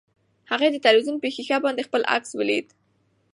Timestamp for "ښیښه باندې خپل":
1.35-2.01